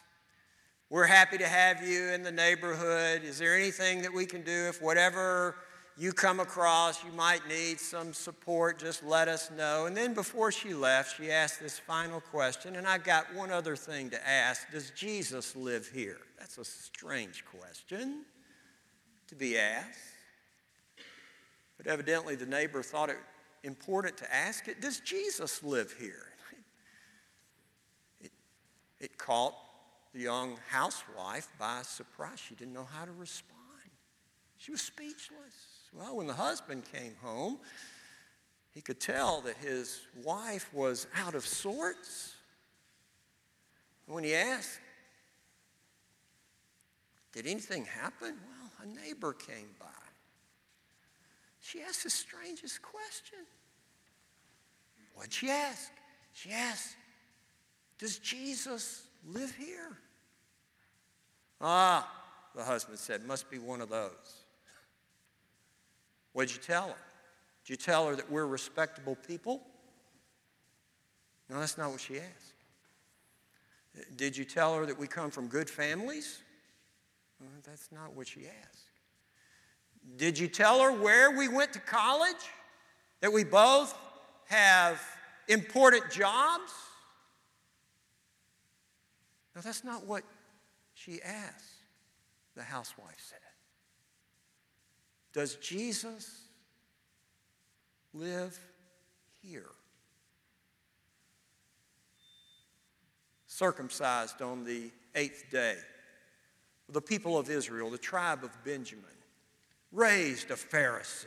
We're 0.91 1.07
happy 1.07 1.39
to 1.39 1.47
have 1.47 1.83
you 1.87 2.09
in 2.09 2.23
the 2.23 2.33
neighborhood. 2.33 3.23
Is 3.23 3.39
there 3.39 3.57
anything 3.57 4.03
that 4.03 4.13
we 4.13 4.27
can 4.27 4.43
do 4.43 4.69
if 4.69 4.83
whatever 4.83 5.55
you 6.01 6.13
come 6.13 6.41
across, 6.41 7.05
you 7.05 7.13
might 7.13 7.47
need 7.47 7.79
some 7.79 8.15
support, 8.15 8.79
just 8.79 9.05
let 9.05 9.29
us 9.29 9.51
know. 9.51 9.85
And 9.85 9.95
then 9.95 10.15
before 10.15 10.51
she 10.51 10.73
left, 10.73 11.19
she 11.19 11.31
asked 11.31 11.61
this 11.61 11.79
final 11.79 12.23
question, 12.23 12.77
and 12.77 12.87
I 12.87 12.97
got 12.97 13.35
one 13.35 13.51
other 13.51 13.77
thing 13.77 14.09
to 14.11 14.29
ask 14.29 14.71
Does 14.73 14.91
Jesus 14.91 15.55
live 15.55 15.87
here? 15.89 16.19
That's 16.39 16.57
a 16.57 16.65
strange 16.65 17.45
question 17.45 18.25
to 19.29 19.35
be 19.35 19.59
asked. 19.59 20.10
But 21.83 21.91
evidently, 21.91 22.35
the 22.35 22.45
neighbor 22.45 22.83
thought 22.83 23.09
it 23.09 23.17
important 23.63 24.19
to 24.19 24.35
ask 24.35 24.69
it 24.69 24.83
Does 24.83 25.01
Jesus 25.01 25.63
live 25.63 25.95
here? 25.99 26.27
It, 28.21 28.33
it 28.99 29.17
caught 29.17 29.55
the 30.13 30.21
young 30.21 30.59
housewife 30.69 31.49
by 31.59 31.81
surprise. 31.83 32.39
She 32.39 32.55
didn't 32.55 32.75
know 32.75 32.87
how 32.93 33.07
to 33.07 33.13
respond, 33.13 33.57
she 34.59 34.71
was 34.71 34.83
speechless. 34.83 35.89
Well, 35.95 36.19
when 36.19 36.27
the 36.27 36.35
husband 36.35 36.85
came 36.93 37.17
home, 37.23 37.59
he 38.73 38.83
could 38.83 39.01
tell 39.01 39.41
that 39.41 39.57
his 39.57 40.03
wife 40.23 40.73
was 40.75 41.07
out 41.17 41.35
of 41.35 41.47
sorts. 41.47 42.35
When 44.07 44.23
he 44.23 44.35
asked, 44.35 44.79
Did 47.33 47.47
anything 47.47 47.87
happen? 47.87 48.35
Well, 48.47 48.71
a 48.83 48.87
neighbor 48.87 49.33
came 49.33 49.71
by. 49.81 49.87
She 51.61 51.83
asked 51.83 52.05
the 52.05 52.11
strangest 52.11 52.83
question. 52.83 53.41
What'd 55.15 55.33
she 55.33 55.51
ask? 55.51 55.91
She 56.33 56.51
asked, 56.51 56.97
Does 57.99 58.19
Jesus 58.19 59.03
live 59.27 59.55
here? 59.55 59.99
Ah, 61.61 62.11
the 62.57 62.65
husband 62.65 62.99
said, 62.99 63.25
Must 63.27 63.51
be 63.51 63.59
one 63.59 63.81
of 63.81 63.91
those. 63.91 64.45
What'd 66.33 66.55
you 66.55 66.63
tell 66.63 66.89
her? 66.89 66.95
Did 67.65 67.71
you 67.71 67.77
tell 67.77 68.07
her 68.09 68.17
that 68.17 68.31
we're 68.31 68.47
respectable 68.47 69.17
people? 69.27 69.61
No, 71.51 71.59
that's 71.59 71.77
not 71.77 71.91
what 71.91 72.01
she 72.01 72.19
asked. 72.19 72.55
Did 74.17 74.37
you 74.37 74.45
tell 74.45 74.75
her 74.77 74.87
that 74.87 74.99
we 74.99 75.07
come 75.07 75.31
from 75.31 75.49
good 75.49 75.69
families? 75.69 76.39
Well, 77.41 77.51
that's 77.65 77.91
not 77.93 78.15
what 78.15 78.29
she 78.29 78.47
asked. 78.47 78.90
Did 80.17 80.39
you 80.39 80.49
tell 80.49 80.81
her 80.81 80.93
where 80.93 81.31
we 81.31 81.49
went 81.49 81.73
to 81.75 81.79
college? 81.81 82.37
That 83.21 83.33
we 83.33 83.45
both 83.45 83.95
have 84.47 85.01
important 85.49 86.11
jobs? 86.11 86.73
No, 89.55 89.61
that's 89.61 89.85
not 89.85 90.07
what 90.07 90.23
she 90.95 91.21
asked, 91.23 91.65
the 92.57 92.63
housewife 92.63 93.17
said. 93.19 93.39
Does 95.33 95.57
Jesus 95.57 96.43
live 98.13 98.59
here? 99.43 99.71
Circumcised 103.47 104.41
on 104.41 104.65
the 104.65 104.91
eighth 105.15 105.45
day, 105.51 105.77
the 106.89 107.01
people 107.03 107.39
of 107.39 107.51
Israel, 107.51 107.91
the 107.91 107.99
tribe 107.99 108.43
of 108.43 108.51
Benjamin, 108.65 109.05
raised 109.93 110.51
a 110.51 110.55
Pharisee. 110.55 111.27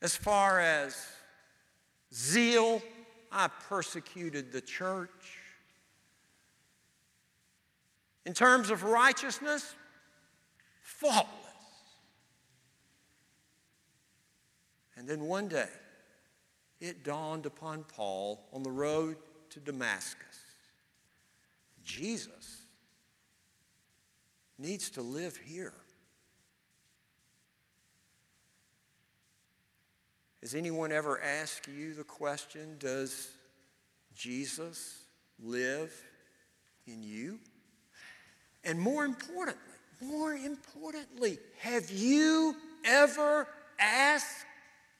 As 0.00 0.16
far 0.16 0.60
as 0.60 1.06
zeal, 2.14 2.82
I 3.32 3.48
persecuted 3.68 4.52
the 4.52 4.60
church. 4.60 5.38
In 8.24 8.34
terms 8.34 8.70
of 8.70 8.84
righteousness, 8.84 9.74
faultless. 10.82 11.34
And 14.96 15.08
then 15.08 15.22
one 15.22 15.48
day, 15.48 15.68
it 16.80 17.02
dawned 17.02 17.46
upon 17.46 17.84
Paul 17.84 18.44
on 18.52 18.62
the 18.62 18.70
road 18.70 19.16
to 19.50 19.60
Damascus 19.60 20.26
Jesus 21.88 22.57
needs 24.58 24.90
to 24.90 25.02
live 25.02 25.36
here. 25.36 25.74
Has 30.42 30.54
anyone 30.54 30.92
ever 30.92 31.20
asked 31.20 31.68
you 31.68 31.94
the 31.94 32.04
question 32.04 32.76
Does 32.78 33.28
Jesus 34.14 35.02
live 35.42 35.92
in 36.86 37.02
you? 37.02 37.38
And 38.64 38.80
more 38.80 39.04
importantly, 39.04 39.62
more 40.00 40.32
importantly, 40.32 41.38
have 41.58 41.90
you 41.90 42.54
ever 42.84 43.46
asked 43.78 44.44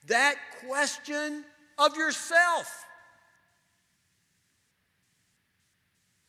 that 0.06 0.36
question 0.66 1.44
of 1.76 1.96
yourself? 1.96 2.84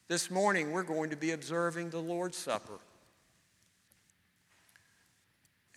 This 0.07 0.31
morning, 0.31 0.71
we're 0.71 0.83
going 0.83 1.11
to 1.11 1.15
be 1.15 1.31
observing 1.31 1.91
the 1.91 1.99
Lord's 1.99 2.37
Supper. 2.37 2.79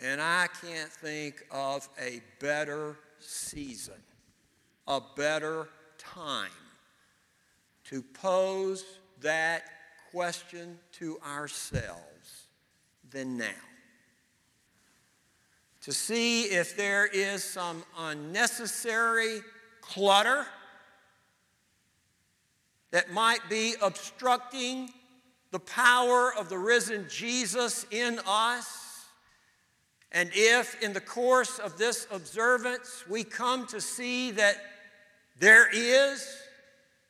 And 0.00 0.20
I 0.20 0.48
can't 0.61 0.90
think 0.90 1.44
of 1.50 1.88
a 2.00 2.20
better 2.40 2.96
season, 3.18 4.02
a 4.87 5.00
better 5.16 5.68
time 5.98 6.50
to 7.85 8.02
pose 8.02 8.85
that 9.20 9.62
question 10.11 10.78
to 10.92 11.18
ourselves 11.26 12.46
than 13.11 13.37
now. 13.37 13.50
To 15.83 15.92
see 15.92 16.44
if 16.44 16.76
there 16.76 17.07
is 17.07 17.42
some 17.42 17.85
unnecessary 17.98 19.40
clutter 19.81 20.46
that 22.92 23.12
might 23.12 23.40
be 23.50 23.74
obstructing 23.83 24.90
the 25.50 25.59
power 25.59 26.33
of 26.38 26.48
the 26.48 26.59
risen 26.59 27.07
Jesus 27.11 27.85
in 27.90 28.20
us 28.26 28.82
and 30.12 30.31
if 30.35 30.81
in 30.83 30.92
the 30.92 31.01
course 31.01 31.59
of 31.59 31.79
this 31.79 32.07
observance 32.11 33.05
we 33.09 33.25
come 33.25 33.66
to 33.68 33.81
see 33.81 34.31
that 34.33 34.57
there 35.38 35.68
is, 35.72 36.42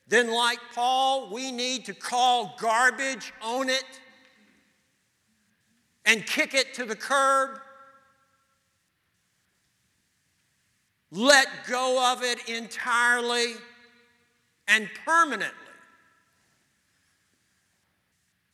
then, 0.07 0.31
like 0.31 0.59
Paul, 0.75 1.33
we 1.33 1.51
need 1.51 1.85
to 1.87 1.95
call 1.95 2.55
garbage 2.59 3.33
on 3.43 3.69
it 3.69 3.85
and 6.05 6.27
kick 6.27 6.55
it 6.55 6.75
to 6.75 6.85
the 6.85 6.97
curb. 6.97 7.59
Let 11.11 11.47
go 11.69 12.13
of 12.13 12.23
it 12.23 12.49
entirely 12.49 13.55
and 14.69 14.89
permanently 15.05 15.59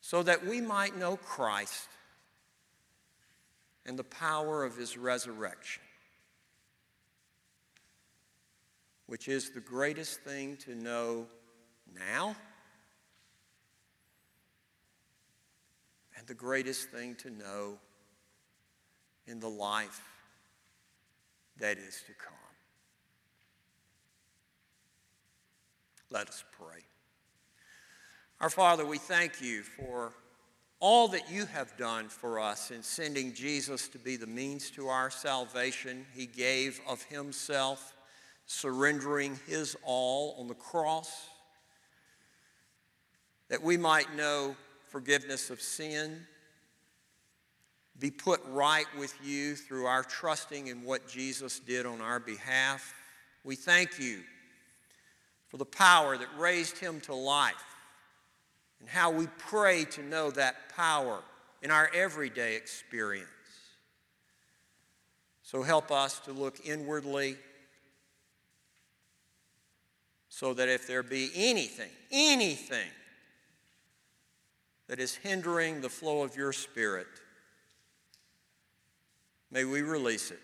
so 0.00 0.22
that 0.22 0.44
we 0.44 0.60
might 0.60 0.96
know 0.96 1.16
Christ 1.16 1.88
and 3.88 3.98
the 3.98 4.04
power 4.04 4.64
of 4.64 4.76
his 4.76 4.98
resurrection, 4.98 5.82
which 9.06 9.28
is 9.28 9.50
the 9.50 9.60
greatest 9.60 10.20
thing 10.20 10.58
to 10.58 10.74
know 10.74 11.26
now 11.96 12.36
and 16.18 16.26
the 16.26 16.34
greatest 16.34 16.90
thing 16.90 17.14
to 17.14 17.30
know 17.30 17.78
in 19.26 19.40
the 19.40 19.48
life 19.48 20.02
that 21.56 21.78
is 21.78 22.02
to 22.06 22.12
come. 22.12 22.34
Let 26.10 26.28
us 26.28 26.44
pray. 26.52 26.82
Our 28.38 28.50
Father, 28.50 28.84
we 28.84 28.98
thank 28.98 29.40
you 29.40 29.62
for 29.62 30.12
all 30.80 31.08
that 31.08 31.30
you 31.30 31.44
have 31.46 31.76
done 31.76 32.08
for 32.08 32.38
us 32.38 32.70
in 32.70 32.82
sending 32.82 33.32
Jesus 33.34 33.88
to 33.88 33.98
be 33.98 34.16
the 34.16 34.26
means 34.26 34.70
to 34.70 34.88
our 34.88 35.10
salvation. 35.10 36.06
He 36.14 36.26
gave 36.26 36.80
of 36.86 37.02
himself, 37.04 37.94
surrendering 38.46 39.38
his 39.46 39.76
all 39.84 40.36
on 40.38 40.46
the 40.46 40.54
cross, 40.54 41.28
that 43.48 43.62
we 43.62 43.76
might 43.76 44.14
know 44.14 44.54
forgiveness 44.86 45.50
of 45.50 45.60
sin, 45.60 46.26
be 47.98 48.10
put 48.12 48.40
right 48.48 48.86
with 48.96 49.12
you 49.24 49.56
through 49.56 49.86
our 49.86 50.04
trusting 50.04 50.68
in 50.68 50.84
what 50.84 51.08
Jesus 51.08 51.58
did 51.58 51.84
on 51.84 52.00
our 52.00 52.20
behalf. 52.20 52.94
We 53.42 53.56
thank 53.56 53.98
you 53.98 54.20
for 55.48 55.56
the 55.56 55.64
power 55.64 56.16
that 56.16 56.28
raised 56.38 56.78
him 56.78 57.00
to 57.00 57.14
life 57.14 57.64
and 58.80 58.88
how 58.88 59.10
we 59.10 59.26
pray 59.38 59.84
to 59.84 60.02
know 60.02 60.30
that 60.30 60.74
power 60.74 61.20
in 61.62 61.70
our 61.70 61.90
everyday 61.94 62.56
experience. 62.56 63.28
So 65.42 65.62
help 65.62 65.90
us 65.90 66.20
to 66.20 66.32
look 66.32 66.58
inwardly 66.64 67.36
so 70.28 70.54
that 70.54 70.68
if 70.68 70.86
there 70.86 71.02
be 71.02 71.30
anything, 71.34 71.90
anything 72.12 72.88
that 74.86 75.00
is 75.00 75.14
hindering 75.14 75.80
the 75.80 75.88
flow 75.88 76.22
of 76.22 76.36
your 76.36 76.52
Spirit, 76.52 77.06
may 79.50 79.64
we 79.64 79.82
release 79.82 80.30
it, 80.30 80.40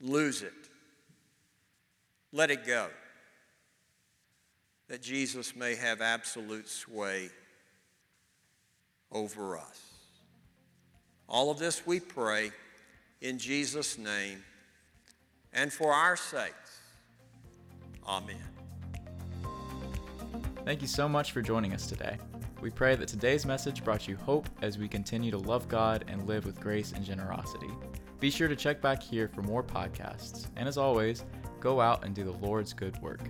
lose 0.00 0.42
it, 0.42 0.52
let 2.32 2.50
it 2.50 2.66
go 2.66 2.88
that 4.88 5.02
Jesus 5.02 5.56
may 5.56 5.74
have 5.74 6.00
absolute 6.00 6.68
sway 6.68 7.30
over 9.10 9.56
us. 9.56 9.80
All 11.28 11.50
of 11.50 11.58
this 11.58 11.86
we 11.86 12.00
pray 12.00 12.50
in 13.20 13.38
Jesus' 13.38 13.96
name 13.96 14.42
and 15.52 15.72
for 15.72 15.92
our 15.92 16.16
sakes. 16.16 16.80
Amen. 18.06 18.36
Thank 20.64 20.82
you 20.82 20.88
so 20.88 21.08
much 21.08 21.32
for 21.32 21.42
joining 21.42 21.72
us 21.72 21.86
today. 21.86 22.18
We 22.60 22.70
pray 22.70 22.96
that 22.96 23.08
today's 23.08 23.44
message 23.44 23.84
brought 23.84 24.08
you 24.08 24.16
hope 24.16 24.48
as 24.62 24.78
we 24.78 24.88
continue 24.88 25.30
to 25.30 25.38
love 25.38 25.68
God 25.68 26.04
and 26.08 26.26
live 26.26 26.46
with 26.46 26.58
grace 26.60 26.92
and 26.92 27.04
generosity. 27.04 27.70
Be 28.20 28.30
sure 28.30 28.48
to 28.48 28.56
check 28.56 28.80
back 28.80 29.02
here 29.02 29.28
for 29.28 29.42
more 29.42 29.62
podcasts. 29.62 30.46
And 30.56 30.66
as 30.66 30.78
always, 30.78 31.24
go 31.60 31.80
out 31.80 32.04
and 32.04 32.14
do 32.14 32.24
the 32.24 32.32
Lord's 32.32 32.72
good 32.72 33.00
work. 33.02 33.20